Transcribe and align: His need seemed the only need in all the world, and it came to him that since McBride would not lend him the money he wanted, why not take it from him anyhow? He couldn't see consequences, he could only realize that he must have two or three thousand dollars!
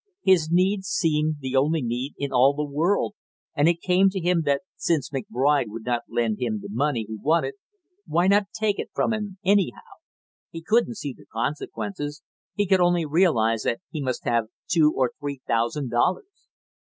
His 0.23 0.49
need 0.51 0.83
seemed 0.83 1.35
the 1.41 1.55
only 1.55 1.83
need 1.83 2.15
in 2.17 2.31
all 2.31 2.55
the 2.55 2.63
world, 2.65 3.13
and 3.55 3.69
it 3.69 3.81
came 3.81 4.09
to 4.09 4.19
him 4.19 4.41
that 4.45 4.61
since 4.75 5.11
McBride 5.11 5.67
would 5.67 5.85
not 5.85 6.05
lend 6.09 6.39
him 6.41 6.59
the 6.59 6.69
money 6.71 7.01
he 7.03 7.15
wanted, 7.21 7.53
why 8.07 8.25
not 8.25 8.45
take 8.51 8.79
it 8.79 8.89
from 8.95 9.13
him 9.13 9.37
anyhow? 9.45 9.99
He 10.49 10.63
couldn't 10.63 10.97
see 10.97 11.15
consequences, 11.31 12.23
he 12.55 12.65
could 12.65 12.79
only 12.79 13.05
realize 13.05 13.61
that 13.61 13.81
he 13.91 14.01
must 14.01 14.23
have 14.25 14.47
two 14.67 14.91
or 14.91 15.11
three 15.19 15.39
thousand 15.47 15.91
dollars! 15.91 16.49